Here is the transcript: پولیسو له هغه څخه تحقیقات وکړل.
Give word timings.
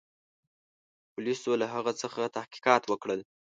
پولیسو 1.13 1.51
له 1.61 1.67
هغه 1.73 1.91
څخه 2.01 2.21
تحقیقات 2.37 2.83
وکړل. 2.87 3.19